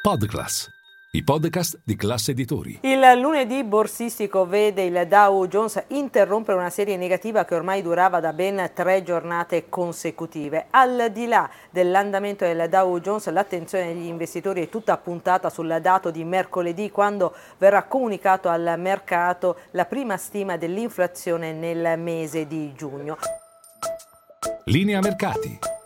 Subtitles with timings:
[0.00, 0.70] Podclass,
[1.10, 2.78] i podcast di classe editori.
[2.82, 8.32] Il lunedì borsistico vede il Dow Jones interrompere una serie negativa che ormai durava da
[8.32, 10.66] ben tre giornate consecutive.
[10.70, 16.12] Al di là dell'andamento del Dow Jones, l'attenzione degli investitori è tutta puntata sul dato
[16.12, 23.18] di mercoledì, quando verrà comunicato al mercato la prima stima dell'inflazione nel mese di giugno.
[24.64, 25.67] Linea mercati.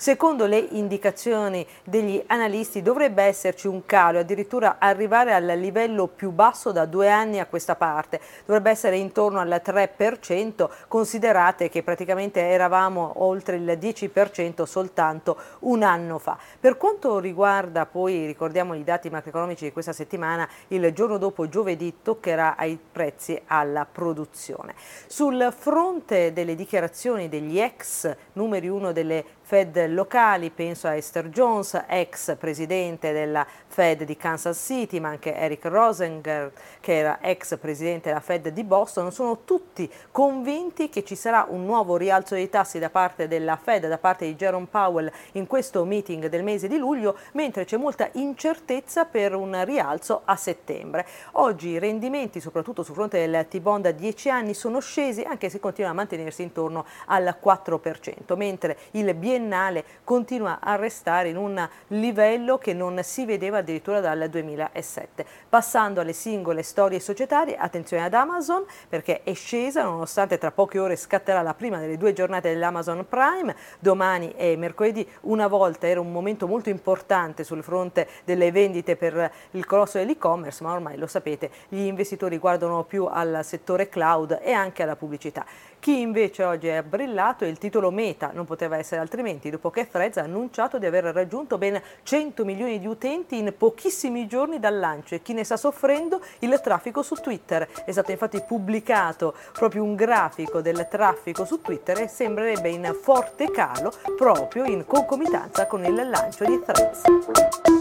[0.00, 6.70] Secondo le indicazioni degli analisti dovrebbe esserci un calo, addirittura arrivare al livello più basso
[6.70, 13.14] da due anni a questa parte, dovrebbe essere intorno al 3%, considerate che praticamente eravamo
[13.24, 16.38] oltre il 10% soltanto un anno fa.
[16.60, 22.02] Per quanto riguarda poi, ricordiamo i dati macroeconomici di questa settimana, il giorno dopo giovedì
[22.02, 24.74] toccherà ai prezzi alla produzione.
[25.08, 31.84] Sul fronte delle dichiarazioni degli ex numeri uno delle Fed locali, penso a Esther Jones,
[31.88, 38.08] ex presidente della Fed di Kansas City, ma anche Eric Rosinger, che era ex presidente
[38.08, 42.78] della Fed di Boston, sono tutti convinti che ci sarà un nuovo rialzo dei tassi
[42.78, 46.78] da parte della Fed, da parte di Jerome Powell in questo meeting del mese di
[46.78, 51.06] luglio, mentre c'è molta incertezza per un rialzo a settembre.
[51.32, 55.60] Oggi i rendimenti, soprattutto sul fronte del T-bond a 10 anni, sono scesi, anche se
[55.60, 61.68] continuano a mantenersi intorno al 4%, mentre il biennale biennale continua a restare in un
[61.88, 65.24] livello che non si vedeva addirittura dal 2007.
[65.48, 70.96] Passando alle singole storie societarie, attenzione ad Amazon perché è scesa nonostante tra poche ore
[70.96, 76.10] scatterà la prima delle due giornate dell'Amazon Prime, domani e mercoledì una volta era un
[76.10, 81.50] momento molto importante sul fronte delle vendite per il colosso dell'e-commerce, ma ormai lo sapete,
[81.68, 85.44] gli investitori guardano più al settore cloud e anche alla pubblicità.
[85.80, 89.88] Chi invece oggi è brillato è il titolo Meta, non poteva essere altrimenti, dopo che
[89.88, 94.78] Threads ha annunciato di aver raggiunto ben 100 milioni di utenti in pochissimi giorni dal
[94.78, 97.68] lancio e chi ne sta soffrendo il traffico su Twitter.
[97.84, 103.50] È stato infatti pubblicato proprio un grafico del traffico su Twitter e sembrerebbe in forte
[103.50, 107.77] calo proprio in concomitanza con il lancio di Threads.